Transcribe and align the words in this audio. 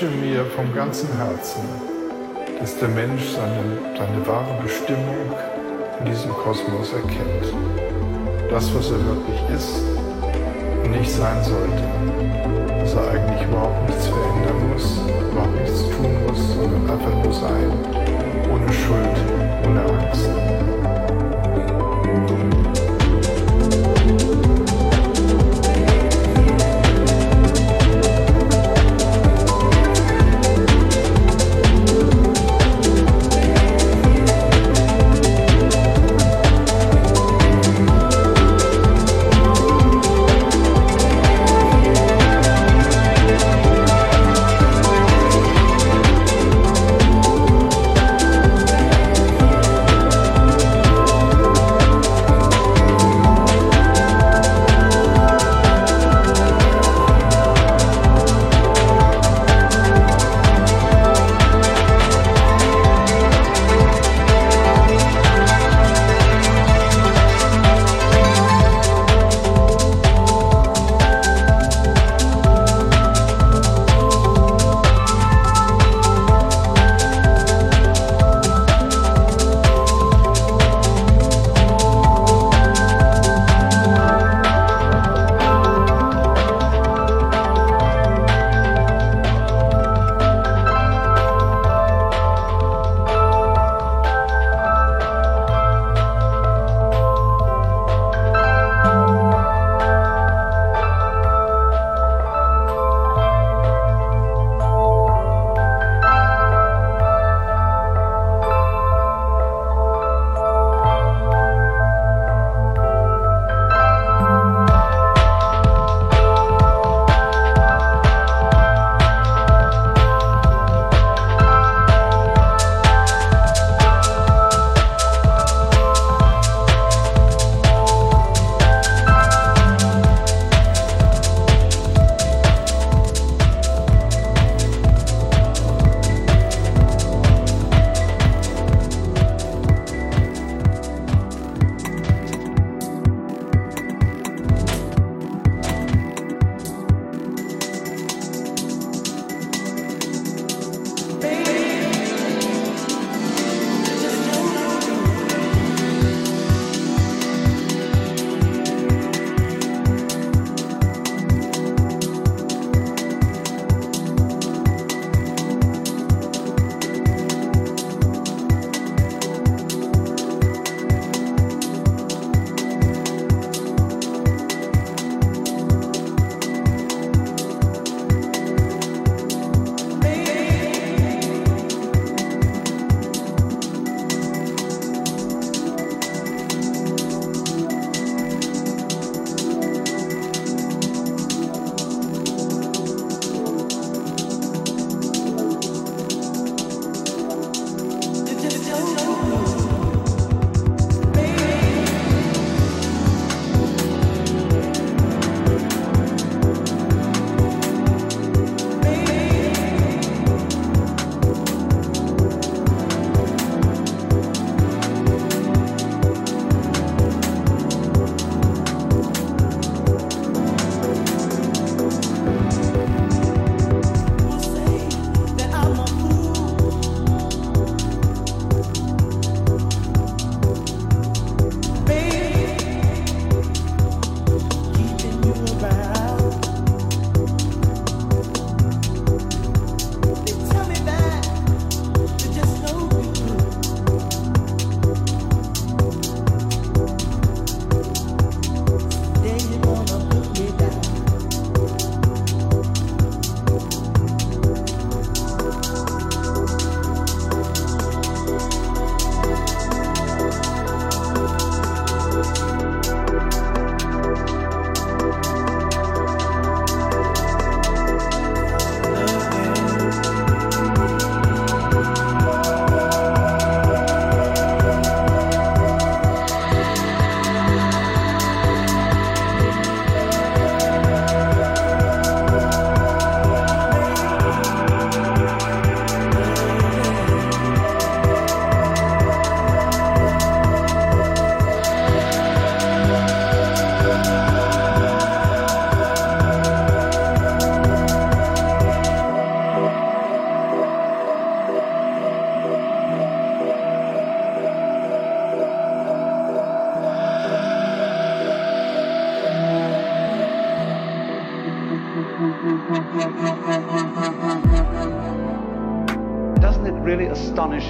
wünsche 0.00 0.16
mir 0.16 0.44
vom 0.54 0.72
ganzen 0.74 1.08
Herzen, 1.16 1.62
dass 2.60 2.78
der 2.78 2.88
Mensch 2.88 3.22
seine, 3.34 3.96
seine 3.96 4.26
wahre 4.26 4.62
Bestimmung 4.62 5.32
in 5.98 6.06
diesem 6.06 6.30
Kosmos 6.32 6.92
erkennt. 6.92 7.52
Das, 8.48 8.72
was 8.74 8.90
er 8.90 9.04
wirklich 9.04 9.40
ist 9.56 9.82
und 10.84 10.92
nicht 10.92 11.10
sein 11.10 11.42
sollte. 11.42 11.82
Dass 12.80 12.94
er 12.94 13.10
eigentlich 13.10 13.42
überhaupt 13.48 13.88
nichts 13.88 14.06
verändern 14.06 14.70
muss, 14.72 15.00
überhaupt 15.32 15.60
nichts 15.60 15.80
tun 15.80 16.26
muss, 16.26 16.54
sondern 16.54 16.90
einfach 16.90 17.24
nur 17.24 17.32
sein, 17.32 17.72
ohne 18.52 18.72
Schuld, 18.72 19.18
ohne 19.66 19.80
Angst. 19.80 20.28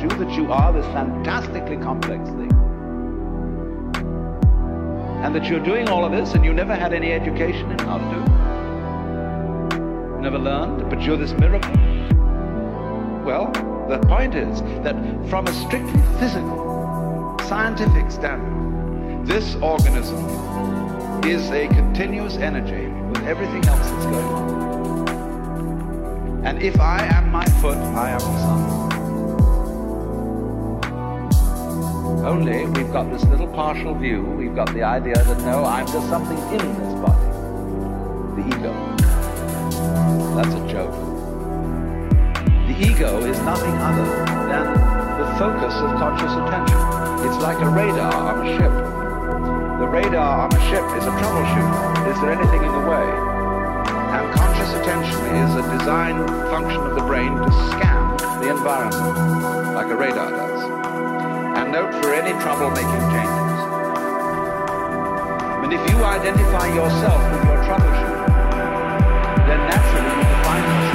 You 0.00 0.09
that 0.09 0.31
you 0.33 0.53
are 0.53 0.73
this 0.73 0.87
fantastically 0.87 1.77
complex 1.77 2.29
thing? 2.31 2.53
And 5.25 5.35
that 5.35 5.47
you're 5.47 5.61
doing 5.61 5.89
all 5.89 6.05
of 6.05 6.12
this 6.12 6.35
and 6.35 6.45
you 6.45 6.53
never 6.53 6.75
had 6.75 6.93
any 6.93 7.12
education 7.12 7.71
in 7.73 7.79
how 7.81 7.99
to 7.99 8.05
do 8.15 8.21
it? 8.23 8.29
You 10.17 10.21
never 10.23 10.39
learned, 10.39 10.89
but 10.89 11.03
you're 11.03 11.17
this 11.17 11.33
miracle? 11.33 11.73
Well, 13.25 13.50
the 13.89 13.99
point 14.06 14.35
is 14.35 14.62
that 14.83 14.95
from 15.29 15.47
a 15.47 15.53
strictly 15.53 16.00
physical, 16.19 17.37
scientific 17.49 18.11
standpoint, 18.11 19.27
this 19.27 19.56
organism 19.56 20.19
is 21.25 21.50
a 21.50 21.67
continuous 21.69 22.37
energy 22.37 22.89
with 23.09 23.23
everything 23.27 23.65
else 23.67 23.91
that's 23.91 24.05
going 24.06 24.25
on. 24.25 24.49
And 26.47 26.62
if 26.62 26.79
I 26.81 27.05
am 27.05 27.31
my 27.31 27.45
foot, 27.61 27.77
I 27.77 28.11
am 28.11 28.21
the 28.21 28.39
sun. 28.39 28.68
Only 32.28 32.66
we've 32.66 32.92
got 32.92 33.10
this 33.10 33.25
little 33.25 33.48
partial 33.48 33.94
view. 33.94 34.20
We've 34.20 34.54
got 34.54 34.69
the 34.75 34.82
idea 34.82 35.14
that 35.14 35.40
no, 35.46 35.64
I'm 35.64 35.86
just 35.86 36.10
something 36.10 36.36
in 36.52 36.60
this 36.76 36.92
body. 37.00 37.25
The 38.36 38.44
ego. 38.52 38.72
That's 40.36 40.52
a 40.52 40.60
joke. 40.69 40.92
The 42.69 42.76
ego 42.84 43.25
is 43.25 43.38
nothing 43.48 43.72
other 43.80 44.04
than 44.44 44.66
the 45.16 45.25
focus 45.40 45.72
of 45.80 45.96
conscious 45.96 46.32
attention. 46.36 46.76
It's 47.25 47.40
like 47.40 47.56
a 47.64 47.70
radar 47.70 48.12
on 48.12 48.46
a 48.46 48.58
ship. 48.58 48.76
The 49.80 49.88
radar 49.88 50.44
on 50.44 50.52
a 50.52 50.60
ship 50.69 50.84
is 51.00 51.08
a 51.08 51.14
troubleshoot. 51.16 52.12
Is 52.12 52.20
there 52.20 52.32
anything 52.32 52.62
in 52.62 52.72
the 52.76 52.84
way? 52.92 53.08
And 54.12 54.34
conscious 54.36 54.75
attention 54.75 55.19
is 55.32 55.54
a 55.56 55.78
design 55.78 56.28
function 56.52 56.82
of 56.82 56.94
the 56.94 57.06
brain 57.08 57.32
to 57.32 57.50
scan 57.72 58.19
the 58.42 58.50
environment 58.50 59.75
like 59.75 59.86
a 59.86 59.96
radar 59.96 60.30
does 60.30 60.57
note 61.70 61.93
for 62.03 62.15
any 62.15 62.32
trouble-making 62.41 63.05
changes. 63.12 63.59
And 65.62 65.73
if 65.73 65.91
you 65.91 65.97
identify 66.03 66.67
yourself 66.75 67.20
with 67.32 67.44
your 67.44 67.59
troubleshooter, 67.65 68.26
then 69.47 69.61
naturally 69.69 70.17
you 70.17 70.29
define 70.29 70.62
yourself 70.62 70.88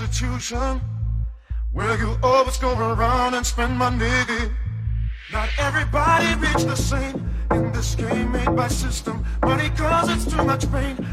institution 0.00 0.80
where 1.72 1.98
you 1.98 2.16
always 2.22 2.56
go 2.58 2.70
around 2.78 3.34
and 3.34 3.44
spend 3.44 3.76
money. 3.76 4.24
Not 5.32 5.48
everybody 5.58 6.34
reach 6.34 6.64
the 6.64 6.76
same 6.76 7.28
in 7.50 7.72
this 7.72 7.96
game 7.96 8.30
made 8.30 8.54
by 8.54 8.68
system. 8.68 9.24
Money 9.42 9.70
causes 9.70 10.24
too 10.32 10.44
much 10.44 10.70
pain, 10.70 11.04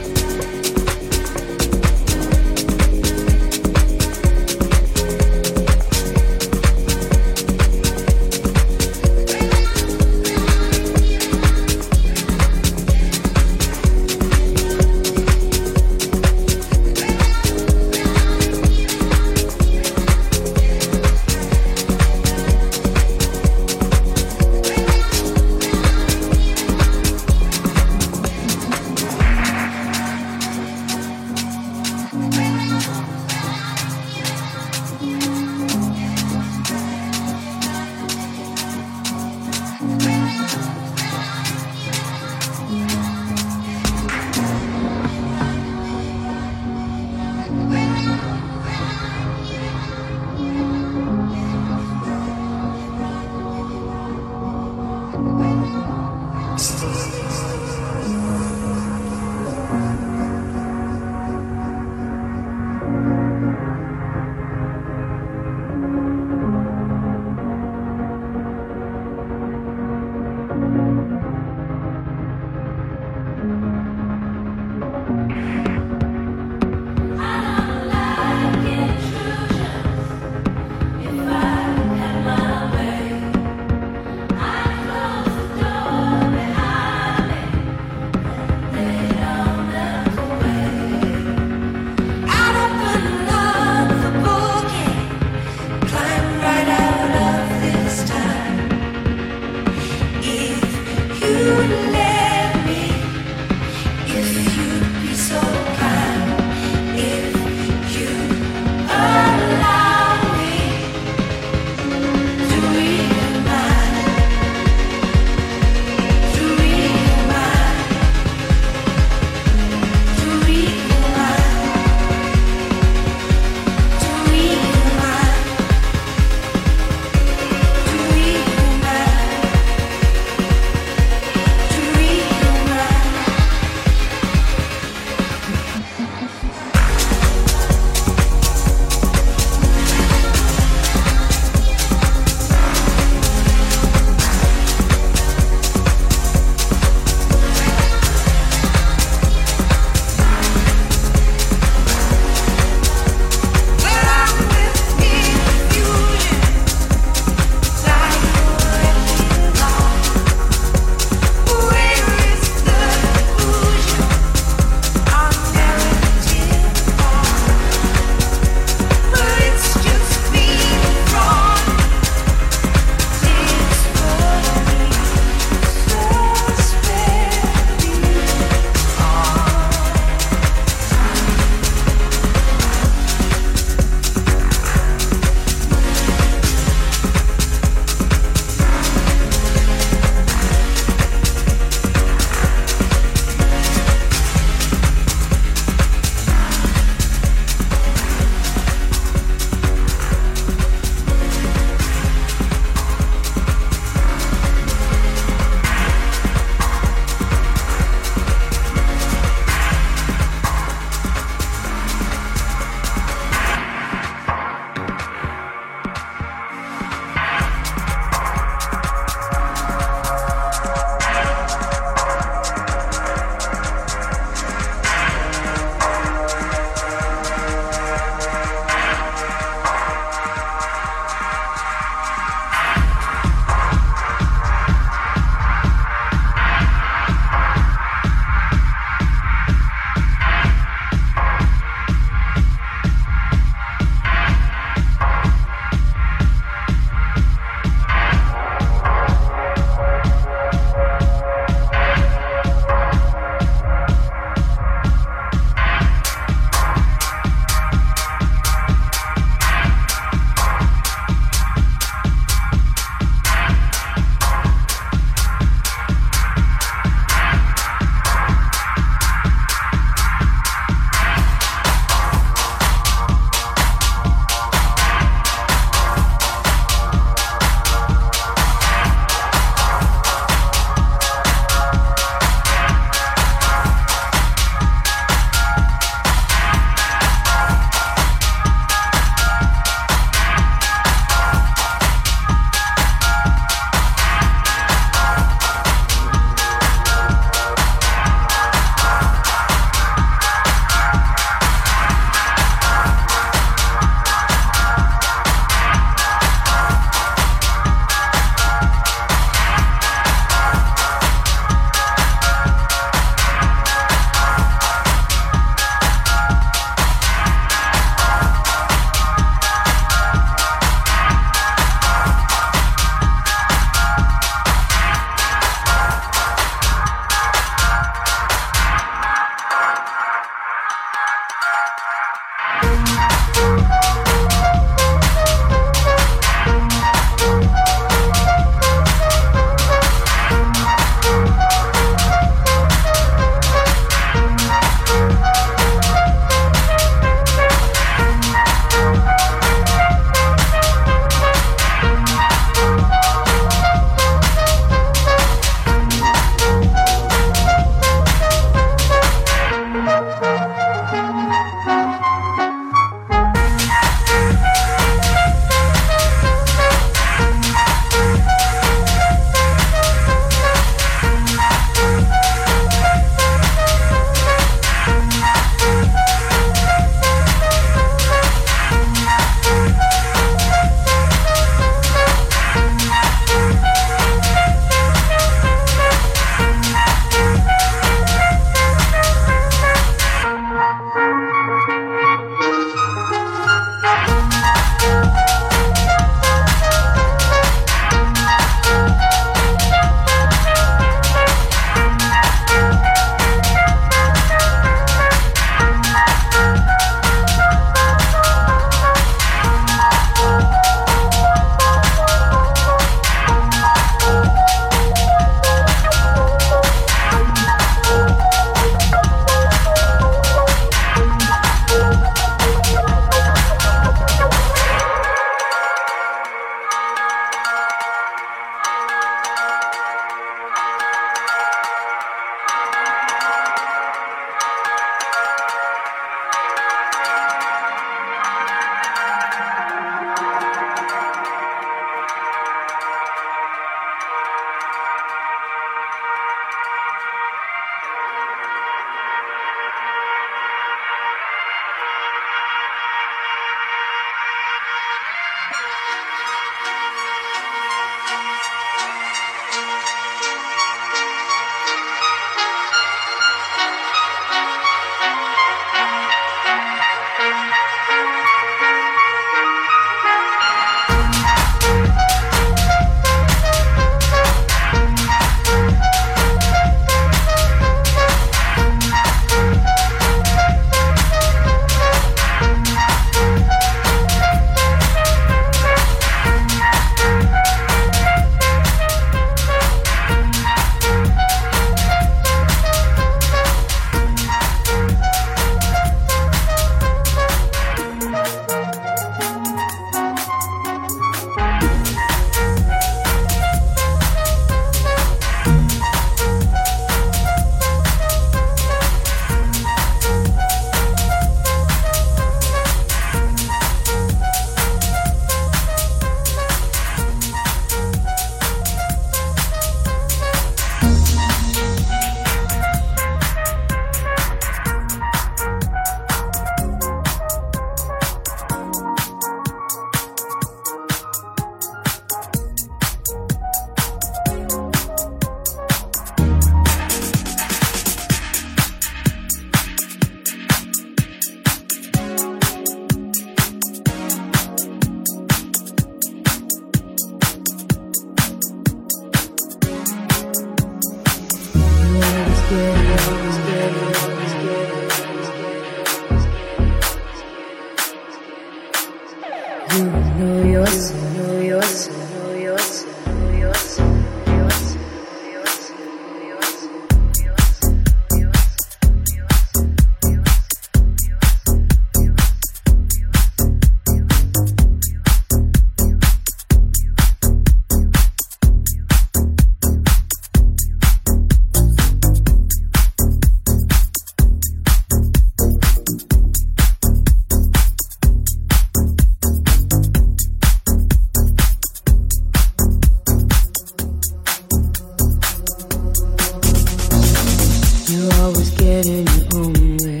always 598.22 598.50
get 598.50 598.86
in 598.86 599.04
your 599.04 599.26
own 599.34 599.76
way. 599.82 600.00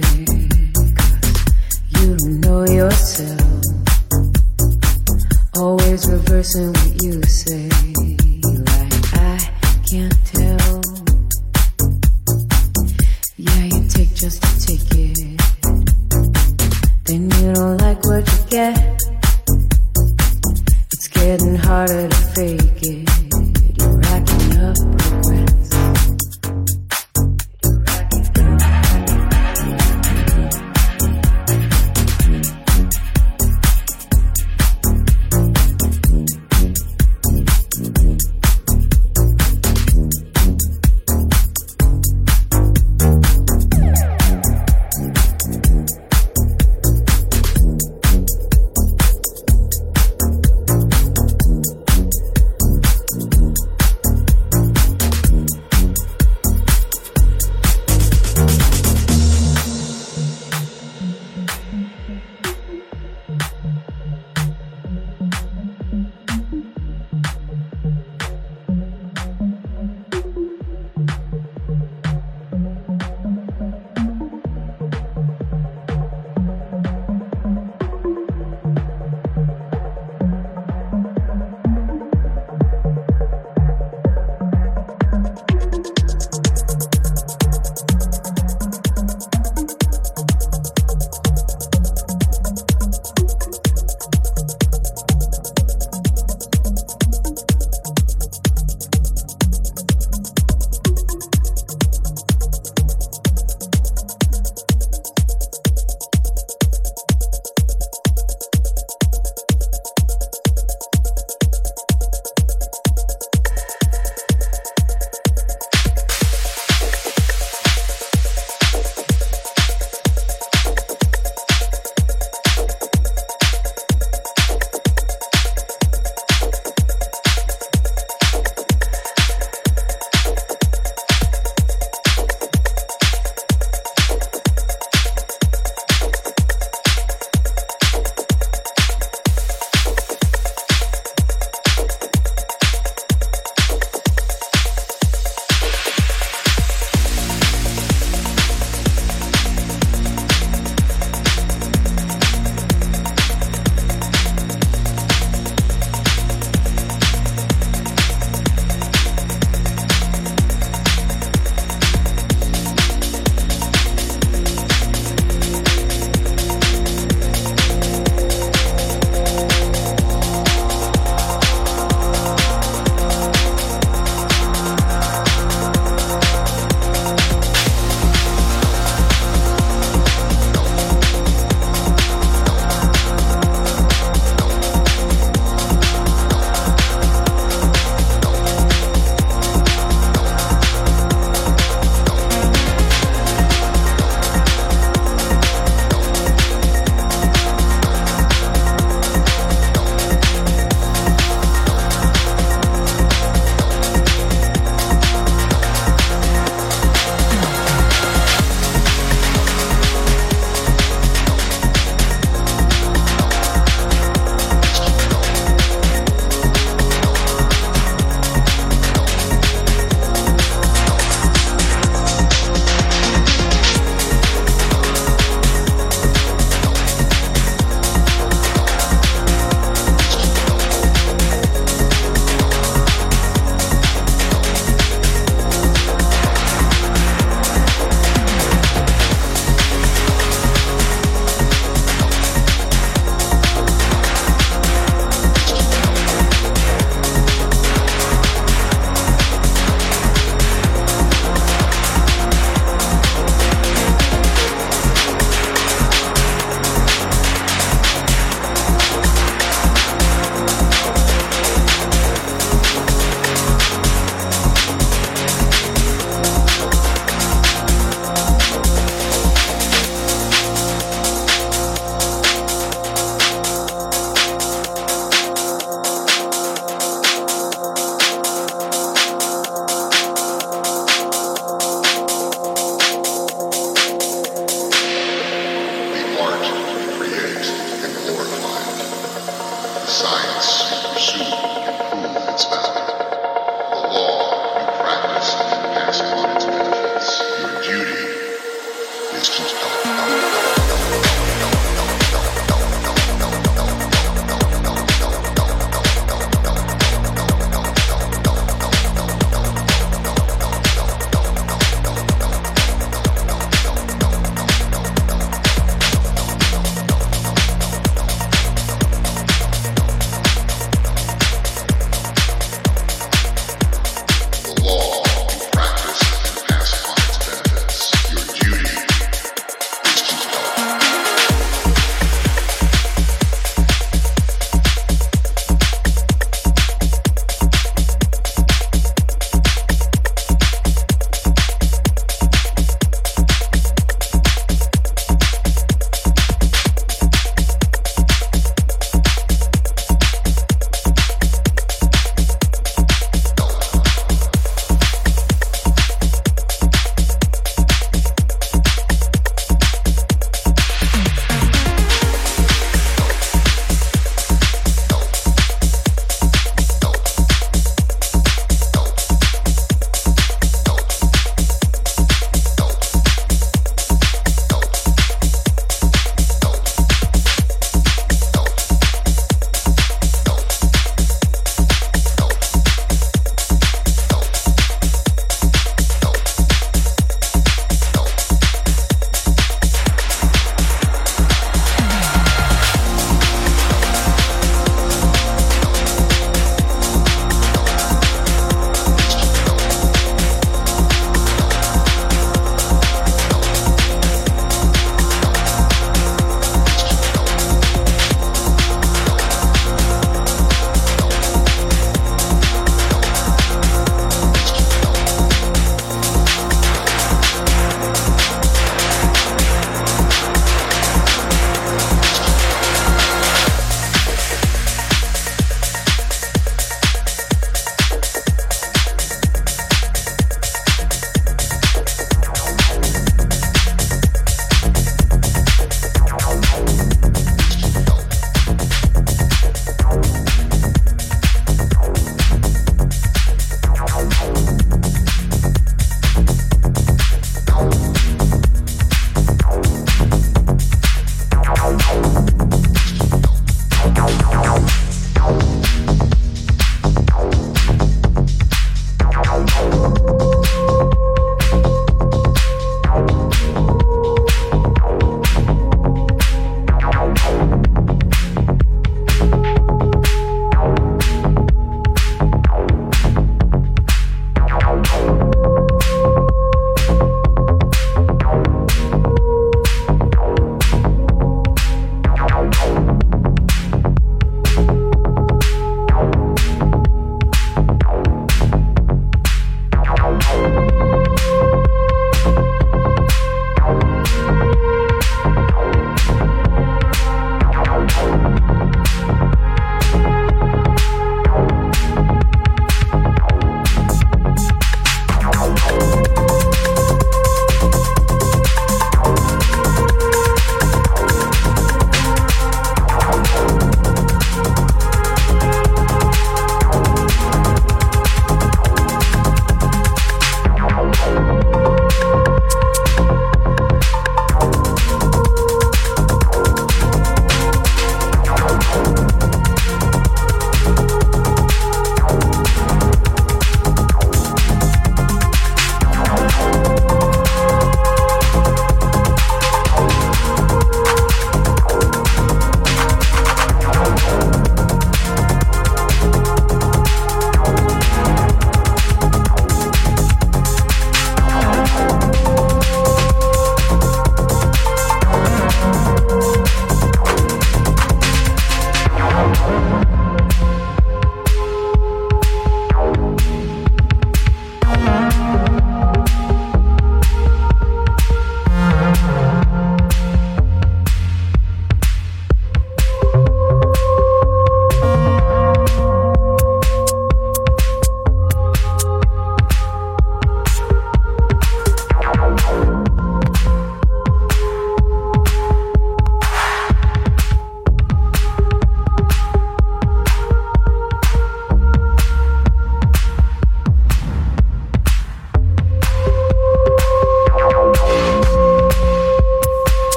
You 1.98 2.16
don't 2.16 2.40
know 2.40 2.64
yourself. 2.66 3.40
Always 5.56 6.08
reversing 6.08 6.68
what 6.72 7.02
you 7.02 7.22
say. 7.24 7.61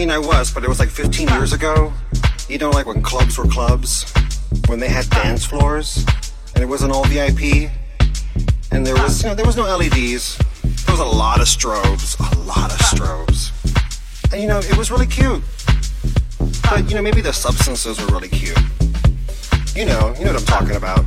Mean, 0.00 0.10
I 0.10 0.16
was, 0.16 0.50
but 0.50 0.64
it 0.64 0.68
was 0.68 0.78
like 0.78 0.88
15 0.88 1.28
years 1.28 1.52
ago. 1.52 1.92
You 2.48 2.56
know, 2.56 2.70
like 2.70 2.86
when 2.86 3.02
clubs 3.02 3.36
were 3.36 3.44
clubs, 3.44 4.10
when 4.66 4.80
they 4.80 4.88
had 4.88 5.10
dance 5.10 5.44
floors, 5.44 6.06
and 6.54 6.64
it 6.64 6.66
wasn't 6.66 6.92
all 6.92 7.04
VIP, 7.04 7.70
and 8.72 8.86
there 8.86 8.94
was, 8.94 9.22
you 9.22 9.28
know, 9.28 9.34
there 9.34 9.44
was 9.44 9.58
no 9.58 9.64
LEDs. 9.64 10.38
There 10.38 10.94
was 10.96 11.00
a 11.00 11.04
lot 11.04 11.40
of 11.42 11.48
strobes, 11.48 12.18
a 12.18 12.38
lot 12.38 12.72
of 12.72 12.78
strobes, 12.78 13.52
and 14.32 14.40
you 14.40 14.48
know, 14.48 14.60
it 14.60 14.74
was 14.78 14.90
really 14.90 15.06
cute. 15.06 15.42
But 16.62 16.88
you 16.88 16.94
know, 16.94 17.02
maybe 17.02 17.20
the 17.20 17.34
substances 17.34 18.00
were 18.00 18.06
really 18.06 18.30
cute. 18.30 18.58
You 19.76 19.84
know, 19.84 20.14
you 20.18 20.24
know 20.24 20.32
what 20.32 20.40
I'm 20.40 20.46
talking 20.46 20.76
about. 20.76 21.04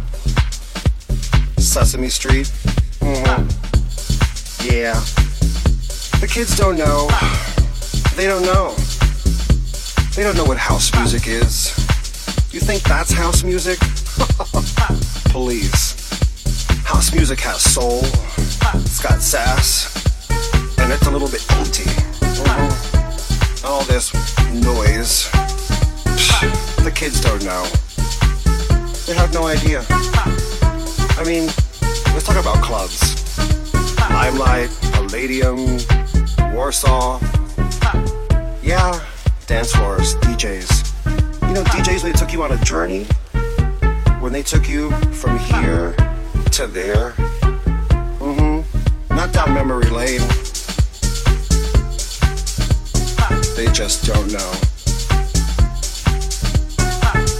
Sesame 1.57 2.09
Street. 2.09 2.45
Mm-hmm. 3.01 3.41
Yeah. 4.71 4.99
The 6.19 6.27
kids 6.31 6.55
don't 6.55 6.77
know. 6.77 7.09
They 8.15 8.27
don't 8.27 8.43
know. 8.43 8.75
They 10.15 10.21
don't 10.21 10.37
know 10.37 10.45
what 10.45 10.59
house 10.59 10.93
music 10.93 11.27
is. 11.27 11.73
You 12.53 12.59
think 12.59 12.83
that's 12.83 13.11
house 13.11 13.43
music? 13.43 13.79
Please. 15.33 15.95
House 16.85 17.11
music 17.15 17.39
has 17.39 17.63
soul, 17.63 18.01
it's 18.75 19.01
got 19.01 19.23
sass, 19.23 19.89
and 20.77 20.93
it's 20.93 21.07
a 21.07 21.11
little 21.11 21.27
bit 21.27 21.43
empty. 21.53 21.89
Mm-hmm. 22.21 23.65
All 23.65 23.83
this 23.85 24.13
noise. 24.53 25.31
The 26.83 26.91
kids 26.93 27.19
don't 27.19 27.43
know. 27.43 27.65
They 29.07 29.15
have 29.15 29.33
no 29.33 29.47
idea. 29.47 29.83
I 29.89 31.23
mean, 31.25 31.47
let's 32.13 32.25
talk 32.25 32.37
about 32.37 32.63
clubs. 32.63 33.17
Limelight, 34.11 34.69
Palladium, 34.93 35.79
Warsaw. 36.53 37.19
Yeah, 38.61 39.03
dance 39.47 39.71
floors, 39.71 40.15
DJs. 40.15 41.47
You 41.47 41.53
know, 41.53 41.63
DJs, 41.63 42.03
when 42.03 42.11
they 42.13 42.17
took 42.17 42.33
you 42.33 42.43
on 42.43 42.51
a 42.51 42.57
journey, 42.63 43.05
when 44.19 44.31
they 44.31 44.43
took 44.43 44.69
you 44.69 44.91
from 45.11 45.37
here 45.37 45.95
to 46.51 46.67
there. 46.67 47.11
Mm-hmm. 48.21 49.15
Not 49.15 49.33
down 49.33 49.53
memory 49.53 49.89
lane. 49.89 50.21
They 53.55 53.71
just 53.71 54.05
don't 54.05 54.31
know. 54.31 54.51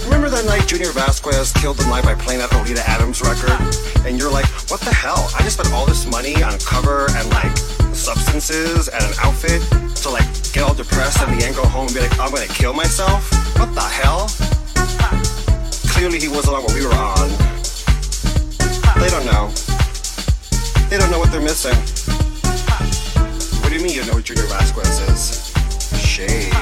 Remember 0.04 0.28
that 0.28 0.44
night 0.46 0.68
Junior 0.68 0.92
Vasquez 0.92 1.52
killed 1.54 1.78
the 1.78 1.86
night 1.86 2.04
by 2.04 2.14
playing 2.14 2.40
that 2.40 2.52
Oleta 2.54 2.82
Adams 2.88 3.22
record? 3.22 3.58
And 4.06 4.18
you're 4.18 4.30
like, 4.30 4.46
what 4.70 4.80
the 4.80 4.92
hell? 4.92 5.30
I 5.36 5.42
just 5.42 5.58
spent 5.58 5.72
all 5.72 5.86
this 5.86 6.06
money 6.06 6.42
on 6.42 6.58
cover 6.58 7.06
and 7.10 7.30
like 7.30 7.56
substances 7.94 8.88
and 8.88 9.02
an 9.02 9.14
outfit 9.22 9.62
to 10.02 10.10
like 10.10 10.43
get 10.54 10.62
all 10.62 10.74
depressed 10.74 11.20
and 11.20 11.40
then 11.40 11.52
go 11.52 11.66
home 11.66 11.86
and 11.86 11.94
be 11.94 12.00
like, 12.00 12.16
I'm 12.20 12.32
gonna 12.32 12.46
kill 12.46 12.72
myself? 12.72 13.28
What 13.58 13.74
the 13.74 13.80
hell? 13.80 14.28
Clearly 15.90 16.20
he 16.20 16.28
wasn't 16.28 16.54
on 16.54 16.62
what 16.62 16.72
we 16.74 16.86
were 16.86 16.94
on. 16.94 17.28
They 19.02 19.10
don't 19.10 19.26
know. 19.26 19.50
They 20.88 20.96
don't 20.96 21.10
know 21.10 21.18
what 21.18 21.32
they're 21.32 21.40
missing. 21.40 21.74
What 23.62 23.68
do 23.70 23.74
you 23.74 23.82
mean 23.82 23.94
you 23.94 24.06
know 24.06 24.14
what 24.14 24.24
Junior 24.24 24.44
Vasquez 24.44 25.00
is? 25.10 25.50
Shade. 25.98 26.52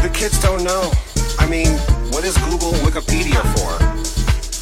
The 0.00 0.10
kids 0.14 0.40
don't 0.40 0.62
know. 0.62 0.92
I 1.40 1.46
mean, 1.48 1.72
what 2.12 2.24
is 2.24 2.38
Google 2.38 2.70
Wikipedia 2.86 3.42
for? 3.58 3.95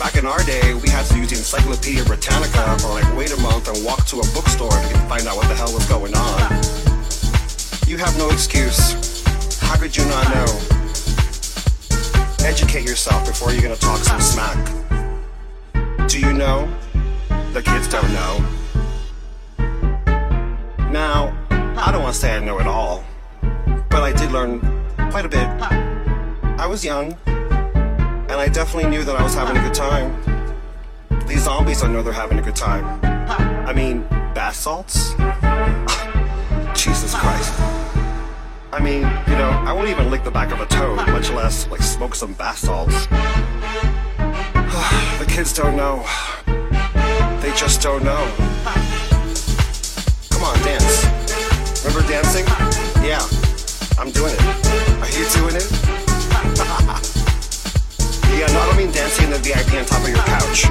Back 0.05 0.16
in 0.16 0.26
our 0.26 0.43
day, 0.44 0.74
we 0.74 0.90
had 0.90 1.06
to 1.06 1.16
use 1.16 1.31
the 1.31 1.36
Encyclopedia 1.36 2.05
Britannica 2.05 2.76
or 2.85 2.90
like 2.93 3.16
wait 3.16 3.32
a 3.32 3.40
month 3.40 3.68
and 3.68 3.82
walk 3.82 4.05
to 4.09 4.16
a 4.16 4.26
bookstore 4.35 4.68
to 4.68 4.98
find 5.09 5.26
out 5.26 5.35
what 5.35 5.48
the 5.48 5.55
hell 5.55 5.72
was 5.72 5.89
going 5.89 6.14
on. 6.14 6.52
You 7.89 7.97
have 7.97 8.14
no 8.18 8.28
excuse. 8.28 9.24
How 9.60 9.78
could 9.78 9.97
you 9.97 10.05
not 10.05 10.28
know? 10.28 10.44
Educate 12.47 12.85
yourself 12.86 13.26
before 13.26 13.52
you're 13.52 13.62
gonna 13.62 13.76
talk 13.76 13.97
some 14.05 14.20
smack. 14.20 14.59
Do 16.06 16.20
you 16.20 16.35
know? 16.35 16.68
The 17.55 17.62
kids 17.62 17.89
don't 17.89 18.12
know. 18.12 18.44
Now, 20.90 21.32
I 21.51 21.90
don't 21.90 22.02
want 22.02 22.12
to 22.12 22.20
say 22.20 22.36
I 22.36 22.40
know 22.40 22.59
it 22.59 22.66
all, 22.66 23.02
but 23.89 24.02
I 24.02 24.12
did 24.12 24.32
learn 24.32 24.60
quite 25.10 25.24
a 25.24 25.31
bit. 25.31 25.48
I 26.60 26.66
was 26.66 26.85
young, 26.85 27.16
definitely 28.55 28.89
knew 28.89 29.02
that 29.02 29.16
I 29.16 29.22
was 29.22 29.35
having 29.35 29.56
a 29.56 29.60
good 29.60 29.74
time. 29.74 30.14
These 31.26 31.43
zombies, 31.43 31.82
I 31.82 31.89
know 31.89 32.05
they're 32.05 32.12
having 32.12 32.39
a 32.39 32.43
good 32.43 32.55
time. 32.55 33.01
I 33.66 33.72
mean, 33.72 34.02
bath 34.32 34.55
salts? 34.55 35.10
Jesus 36.81 37.16
Christ. 37.16 37.52
I 38.72 38.78
mean, 38.81 39.01
you 39.26 39.36
know, 39.36 39.51
I 39.66 39.72
won't 39.72 39.89
even 39.89 40.09
lick 40.09 40.22
the 40.22 40.31
back 40.31 40.52
of 40.52 40.60
a 40.60 40.66
toad, 40.66 40.98
much 41.09 41.31
less 41.31 41.66
like 41.66 41.82
smoke 41.82 42.14
some 42.14 42.32
bath 42.35 42.59
salts. 42.59 43.06
the 45.18 45.26
kids 45.26 45.52
don't 45.52 45.76
know. 45.76 46.06
They 47.40 47.52
just 47.56 47.82
don't 47.82 48.05
know. 48.05 48.32
Come 50.31 50.44
on, 50.44 50.56
dance. 50.62 51.05
Remember 51.85 52.09
dancing? 52.09 52.47
Yeah, 53.05 53.26
I'm 53.98 54.12
doing 54.12 54.32
it. 54.32 54.40
Are 55.02 55.10
you 55.10 55.28
doing 55.31 55.56
it? 55.56 56.03
Yeah, 58.39 58.47
no, 58.52 58.61
I 58.61 58.66
don't 58.66 58.77
mean 58.77 58.90
dancing 58.90 59.27
in 59.27 59.32
the 59.32 59.39
VIP 59.39 59.74
on 59.74 59.85
top 59.85 60.02
of 60.02 60.09
your 60.09 60.19
couch. 60.24 60.66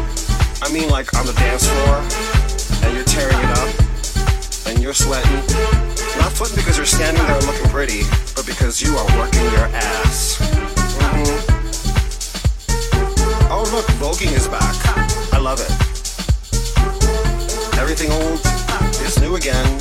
I 0.61 0.71
mean 0.71 0.89
like 0.89 1.13
on 1.13 1.25
the 1.25 1.33
dance 1.33 1.67
floor, 1.67 2.01
and 2.83 2.95
you're 2.95 3.05
tearing 3.05 3.37
it 3.37 3.51
up, 3.59 3.69
and 4.67 4.81
you're 4.81 4.93
sweating. 4.93 5.43
Not 6.19 6.31
sweating 6.33 6.55
because 6.55 6.77
you're 6.77 6.85
standing 6.85 7.23
there 7.27 7.39
looking 7.41 7.69
pretty, 7.69 8.03
but 8.35 8.45
because 8.45 8.81
you 8.81 8.95
are 8.95 9.05
working 9.17 9.43
your 9.51 9.67
ass. 9.75 10.37
Mhm. 10.99 11.53
Oh 13.51 13.63
look, 13.71 13.85
voguing 14.01 14.33
is 14.33 14.47
back. 14.47 14.75
I 15.31 15.37
love 15.39 15.59
it. 15.59 15.71
Everything 17.79 18.11
old 18.11 18.39
is 19.05 19.19
new 19.19 19.35
again. 19.35 19.79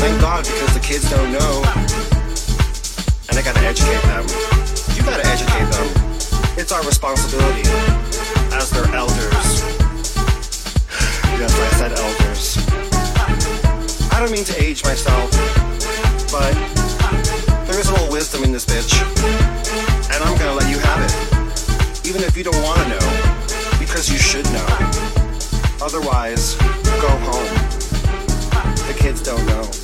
Thank 0.00 0.20
God 0.20 0.44
because 0.44 0.74
the 0.74 0.80
kids 0.80 1.10
don't 1.10 1.32
know. 1.32 1.62
And 3.28 3.38
I 3.38 3.42
gotta 3.42 3.64
educate 3.66 4.02
them. 4.02 4.26
You 4.96 5.02
gotta 5.02 5.26
educate 5.26 5.70
them. 5.72 6.03
It's 6.56 6.70
our 6.70 6.84
responsibility 6.86 7.68
as 8.54 8.70
their 8.70 8.86
elders. 8.94 9.62
Yes, 11.34 11.52
I 11.52 11.68
said 11.76 11.92
elders. 11.98 12.56
I 14.12 14.20
don't 14.20 14.30
mean 14.30 14.44
to 14.44 14.62
age 14.62 14.84
myself, 14.84 15.30
but 16.30 16.54
there 17.66 17.78
is 17.78 17.88
a 17.88 17.92
little 17.92 18.12
wisdom 18.12 18.44
in 18.44 18.52
this 18.52 18.64
bitch. 18.64 18.94
And 20.14 20.22
I'm 20.22 20.38
gonna 20.38 20.54
let 20.54 20.70
you 20.70 20.78
have 20.78 21.02
it. 21.02 22.06
Even 22.06 22.22
if 22.22 22.36
you 22.36 22.44
don't 22.44 22.62
wanna 22.62 22.88
know, 22.88 23.78
because 23.80 24.08
you 24.08 24.18
should 24.18 24.46
know. 24.52 24.66
Otherwise, 25.82 26.54
go 27.02 27.08
home. 27.26 27.54
The 28.86 28.94
kids 28.96 29.22
don't 29.22 29.44
know. 29.46 29.83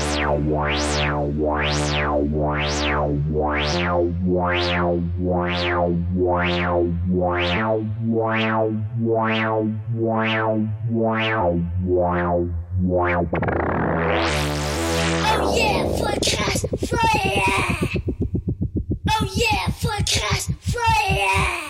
Oh 15.23 15.53
yeah, 15.55 15.87
forecast 15.97 16.65
Friday! 16.87 17.43
Oh 19.09 19.27
yeah, 19.35 19.67
forecast 19.67 20.51
Friday! 20.61 21.69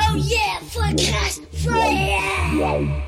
Oh 0.00 0.14
yeah, 0.16 0.60
forecast 0.60 1.42
Friday! 1.64 3.07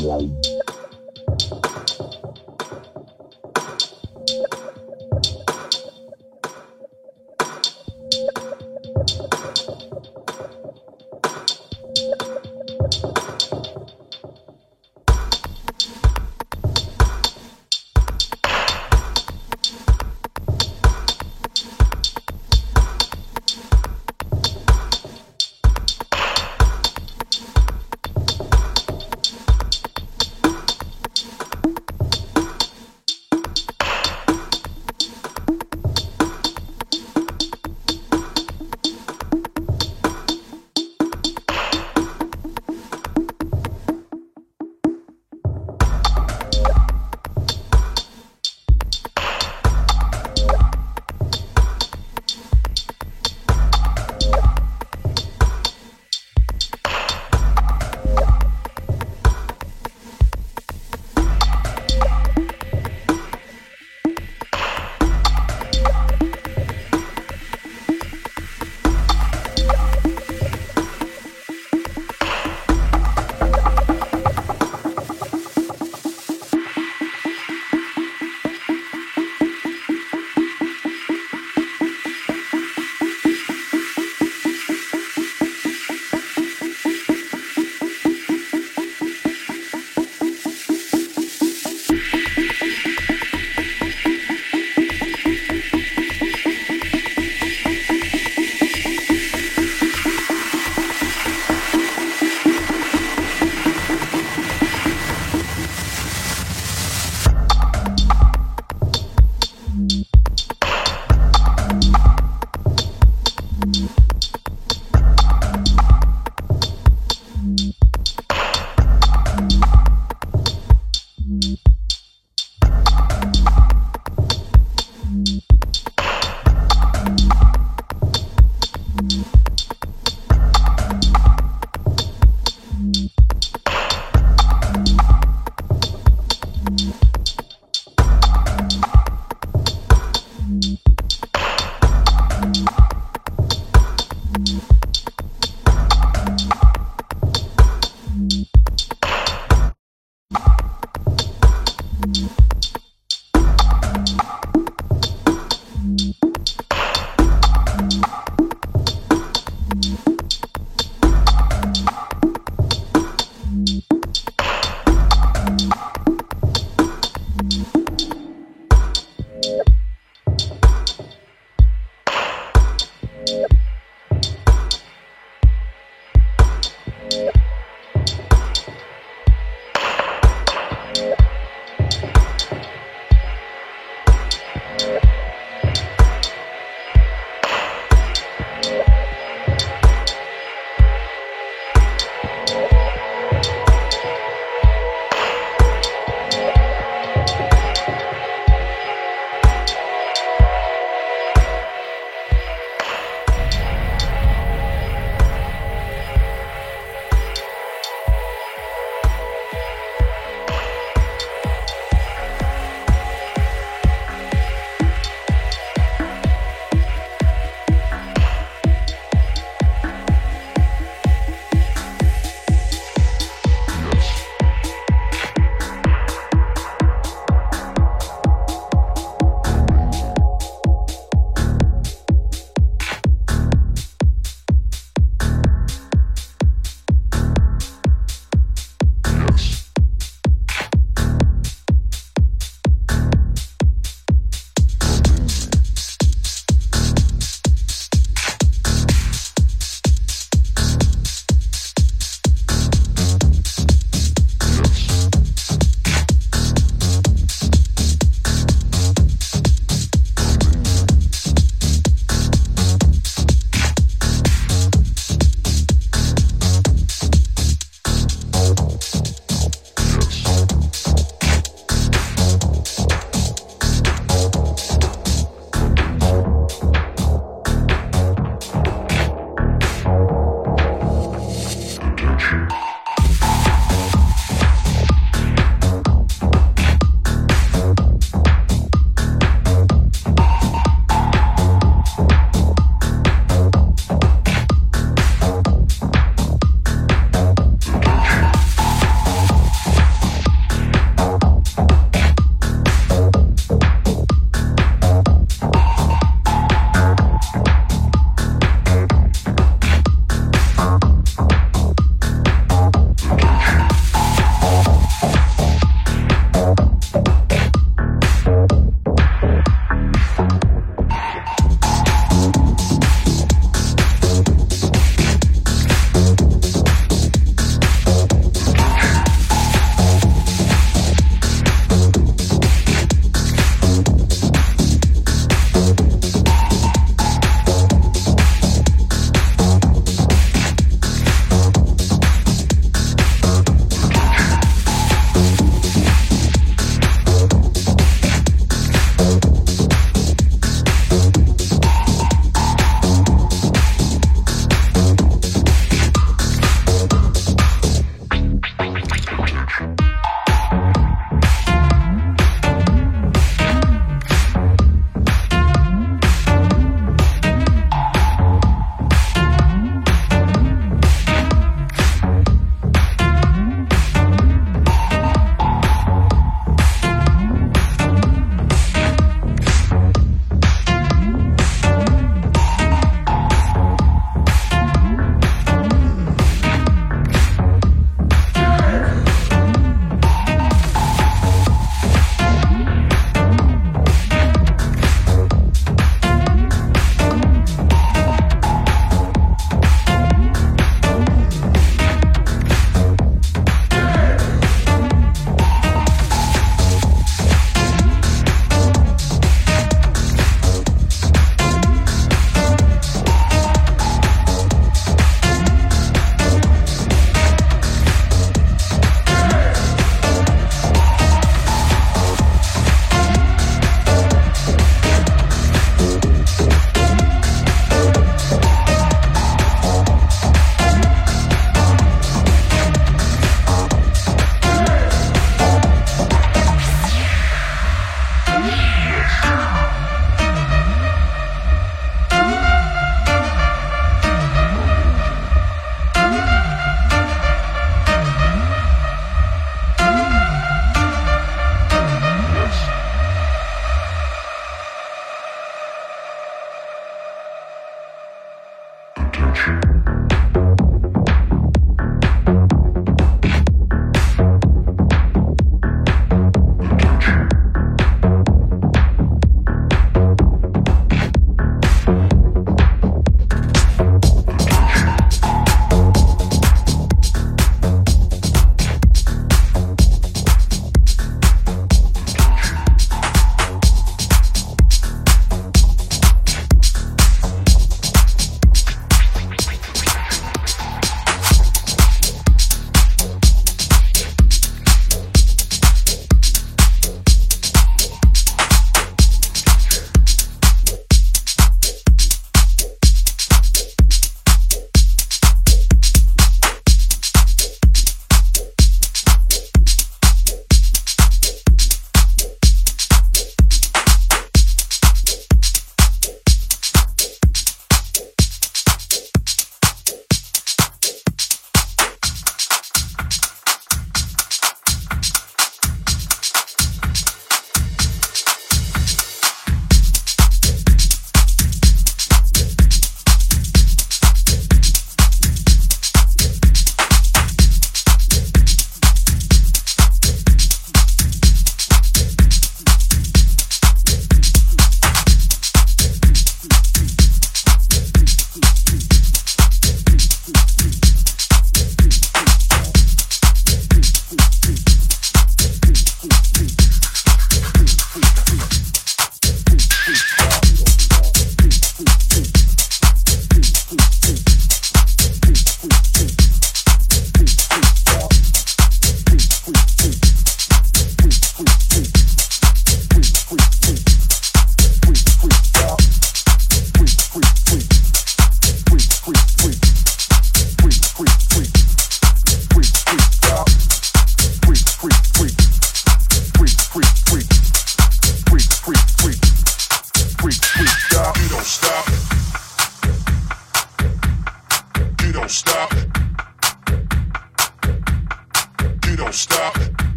Wow. 0.00 0.24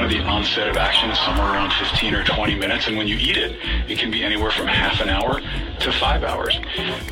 Marijuana, 0.00 0.10
the 0.10 0.22
onset 0.22 0.68
of 0.68 0.76
action 0.76 1.10
is 1.10 1.18
somewhere 1.18 1.52
around 1.52 1.72
15 1.72 2.14
or 2.14 2.24
20 2.24 2.54
minutes, 2.54 2.86
and 2.86 2.96
when 2.96 3.06
you 3.06 3.16
eat 3.16 3.36
it, 3.36 3.56
it 3.88 3.98
can 3.98 4.10
be 4.10 4.22
anywhere 4.22 4.50
from 4.50 4.66
half 4.66 5.00
an 5.00 5.08
hour 5.08 5.40
to 5.80 5.92
five 5.92 6.22
hours. 6.22 6.58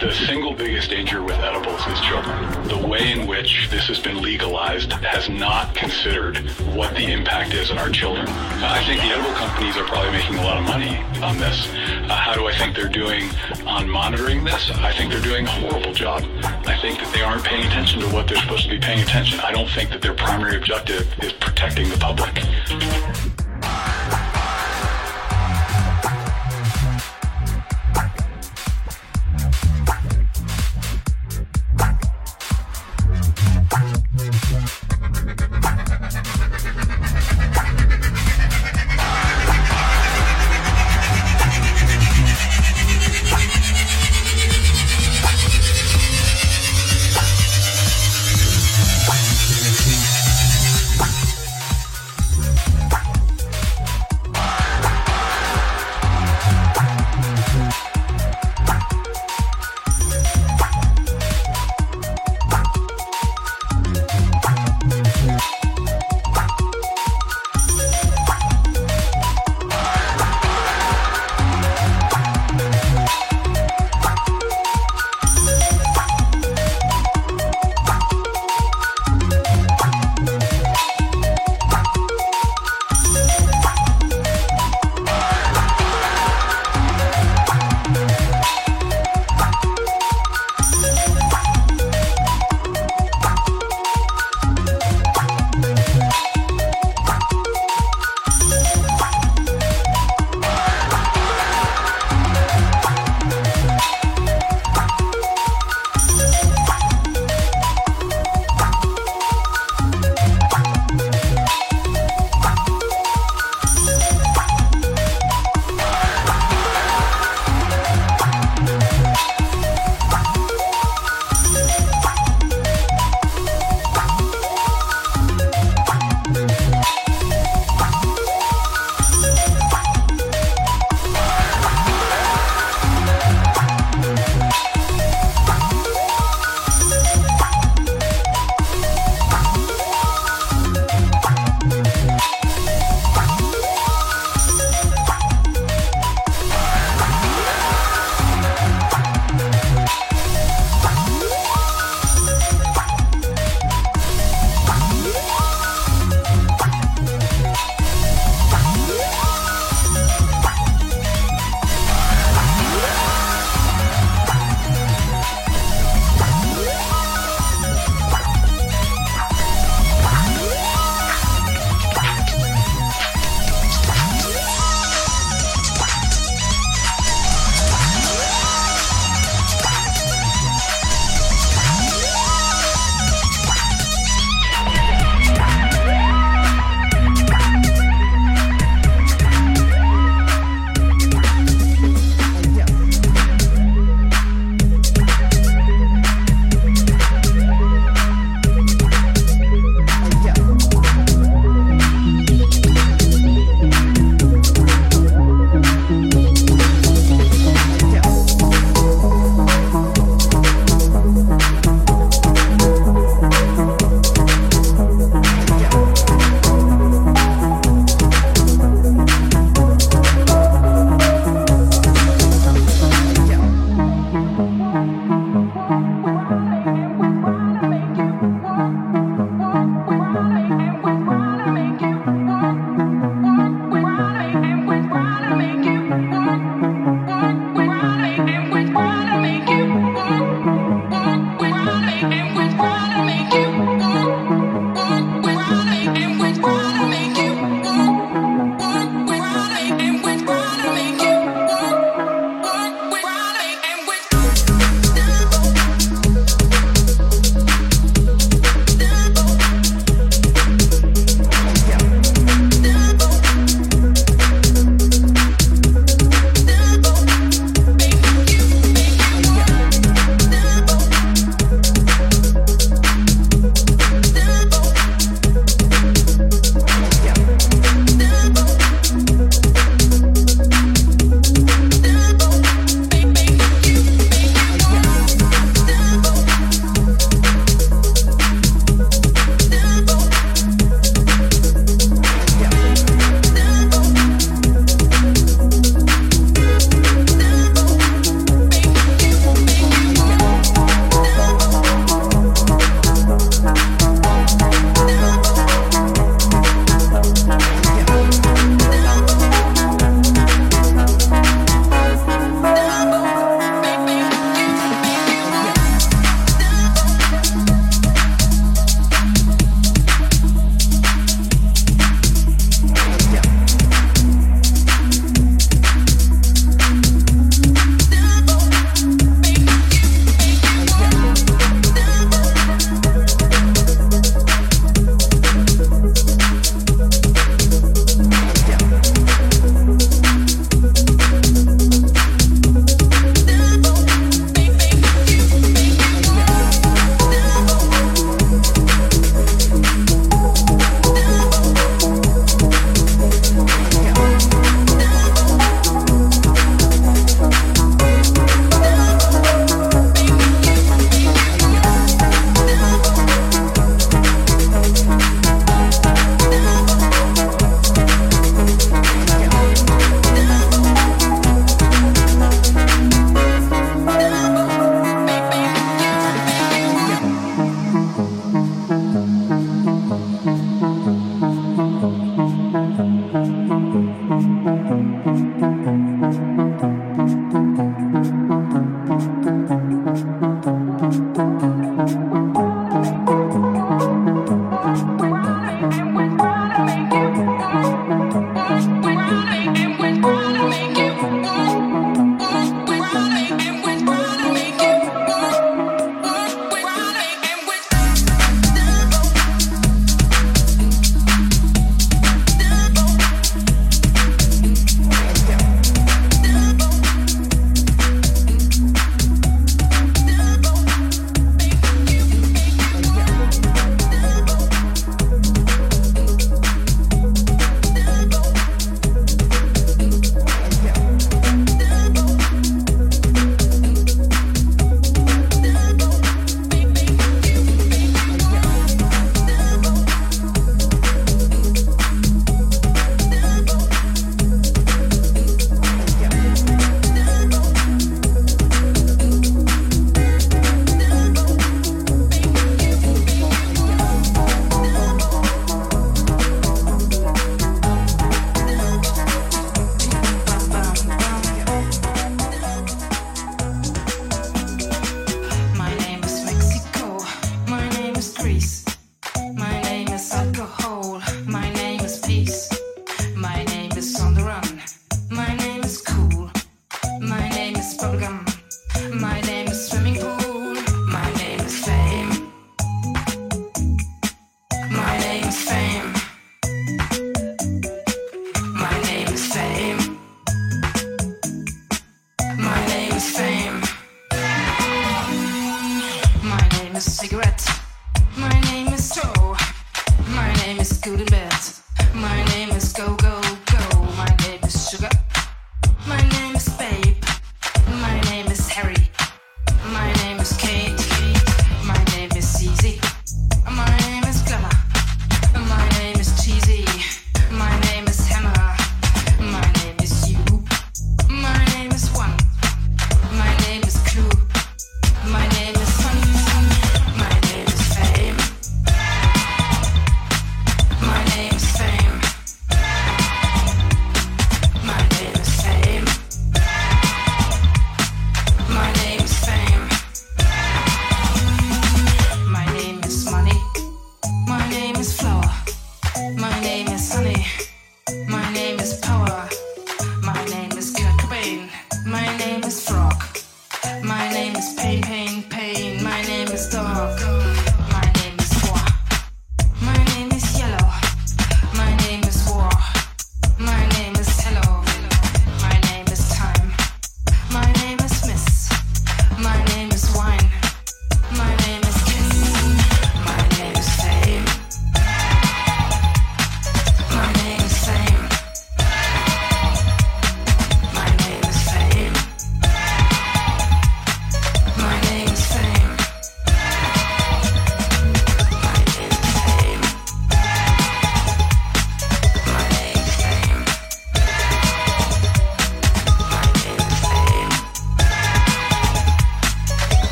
The 0.00 0.12
single 0.12 0.52
biggest 0.52 0.90
danger 0.90 1.22
with 1.22 1.36
edibles 1.36 1.86
is 1.86 2.00
children. 2.00 2.68
The 2.68 2.86
way 2.86 3.12
in 3.12 3.26
which 3.26 3.68
this 3.70 3.86
has 3.86 3.98
been 3.98 4.20
legalized 4.20 4.92
has 4.92 5.28
not 5.28 5.74
considered 5.74 6.38
what 6.74 6.94
the 6.94 7.12
impact 7.12 7.54
is 7.54 7.70
on 7.70 7.78
our 7.78 7.90
children. 7.90 8.26
I 8.28 8.82
think 8.84 9.00
the 9.00 9.08
edible 9.08 9.34
companies 9.34 9.76
are 9.76 9.84
probably 9.84 10.12
making 10.12 10.36
a 10.36 10.42
lot 10.42 10.58
of 10.58 10.64
money 10.64 10.96
on 11.22 11.38
this. 11.38 11.68
Uh, 11.68 12.14
how 12.14 12.34
do 12.34 12.46
I 12.46 12.54
think 12.54 12.74
they're 12.74 12.88
doing 12.88 13.28
on 13.66 13.88
monitoring 13.88 14.44
this? 14.44 14.70
I 14.70 14.92
think 14.92 15.12
they're 15.12 15.22
doing 15.22 15.46
a 15.46 15.50
horrible 15.50 15.92
job. 15.92 16.24
I 16.66 16.76
think 16.80 16.98
that 16.98 17.12
they 17.14 17.22
aren't 17.22 17.44
paying 17.44 17.64
attention 17.66 18.00
to 18.00 18.08
what 18.08 18.26
they're 18.26 18.38
supposed 18.38 18.64
to 18.64 18.70
be 18.70 18.78
paying 18.78 19.00
attention. 19.00 19.38
I 19.40 19.52
don't 19.52 19.70
think 19.70 19.90
that 19.90 20.02
their 20.02 20.14
primary 20.14 20.56
objective 20.56 21.06
is 21.22 21.32
protecting 21.32 21.88
the 21.88 21.96
public. 21.98 22.42
Thank 22.68 23.24
you. 23.24 23.25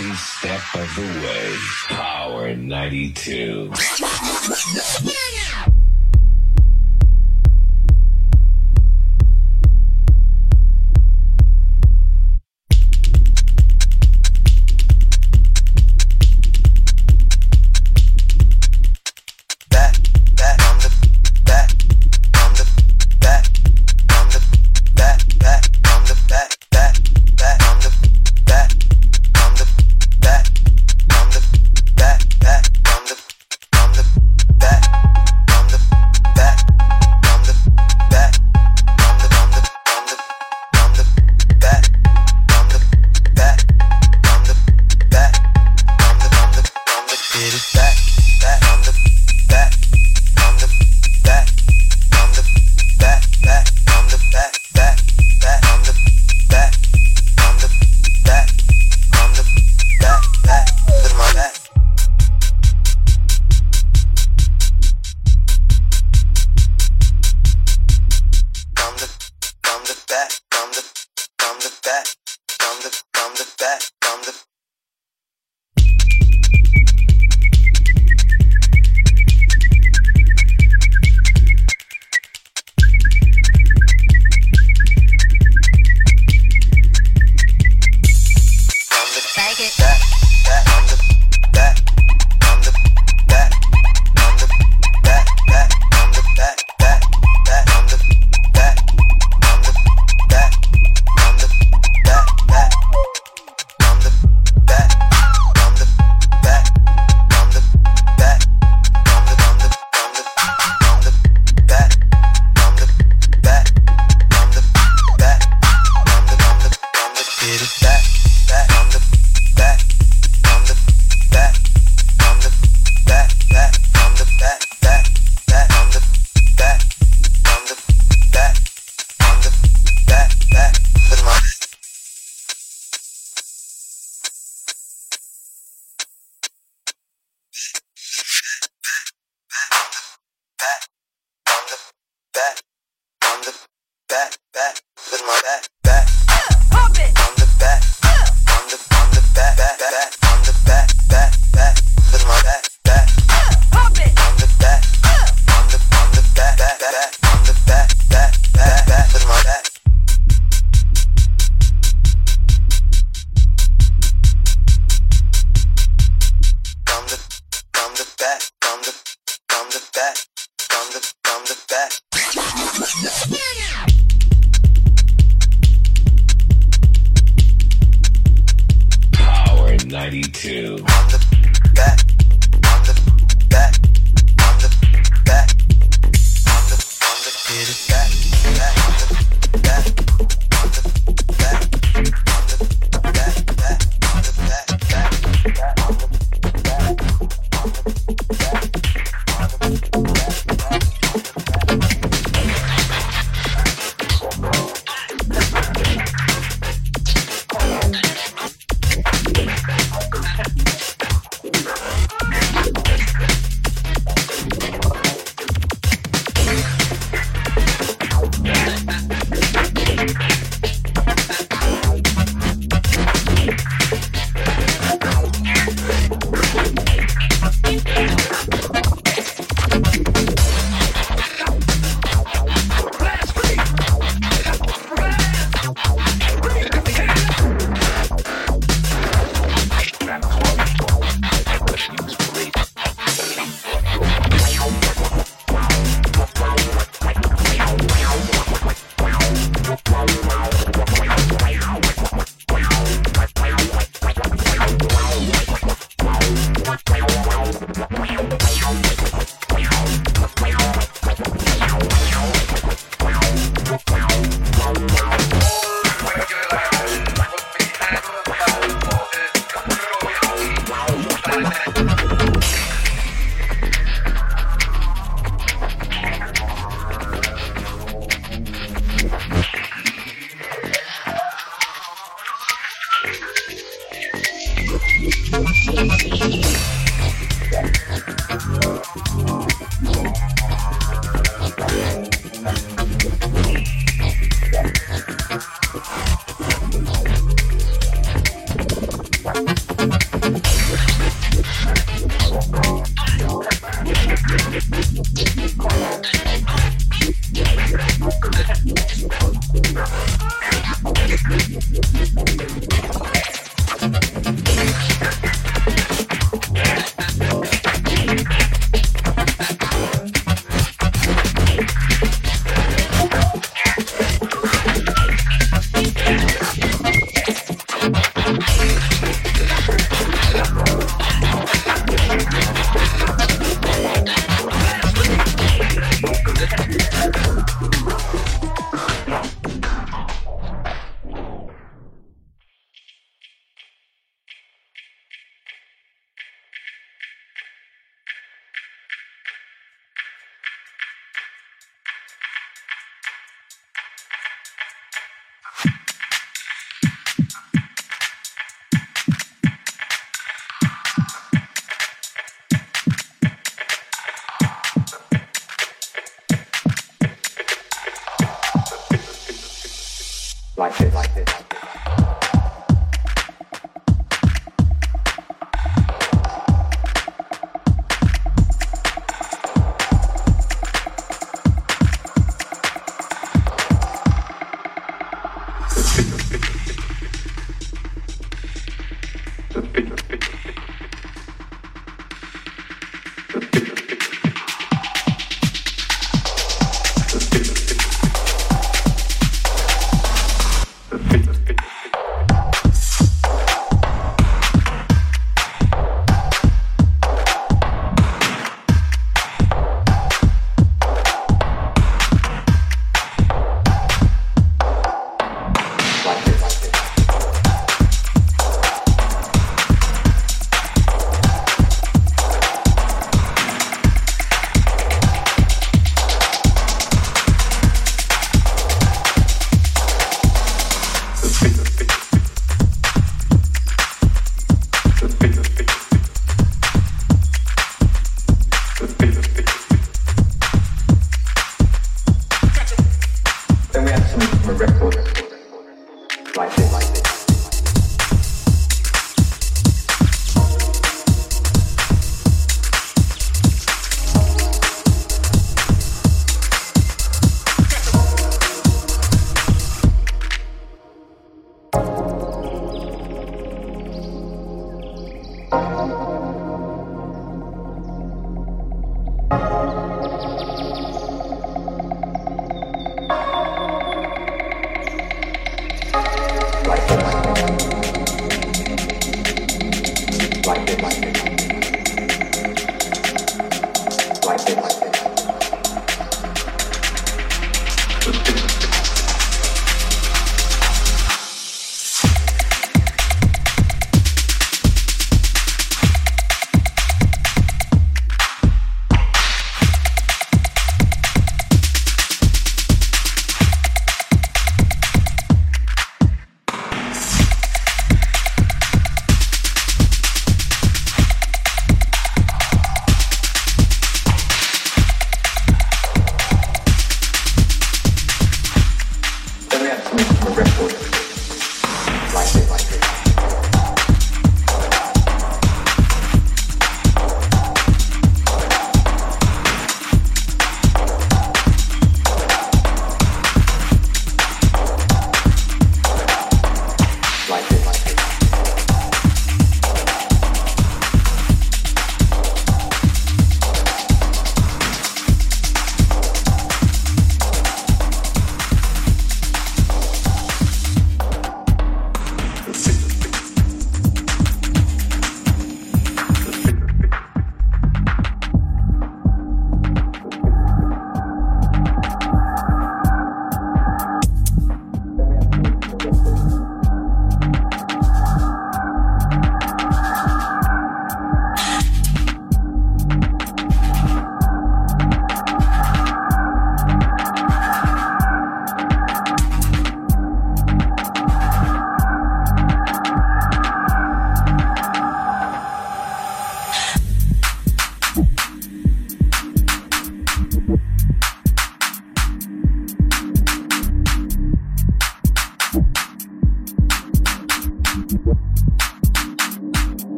Every 0.00 0.16
step 0.16 0.60
of 0.74 0.94
the 0.96 1.02
way. 1.02 1.56
Power 1.88 2.56
92. 2.56 3.72